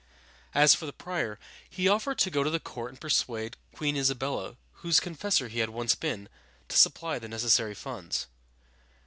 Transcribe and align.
As 0.55 0.73
for 0.73 0.87
the 0.87 0.93
prior, 0.93 1.37
he 1.69 1.87
offered 1.87 2.17
to 2.17 2.31
go 2.31 2.43
to 2.43 2.59
court 2.59 2.89
and 2.89 2.99
persuade 2.99 3.55
Queen 3.71 3.95
Is 3.95 4.09
a 4.09 4.15
bel´la 4.15 4.55
whose 4.81 4.99
confessor 4.99 5.47
he 5.47 5.59
had 5.59 5.69
once 5.69 5.93
been 5.93 6.27
to 6.69 6.75
supply 6.79 7.19
the 7.19 7.27
necessary 7.29 7.75
funds. 7.75 8.25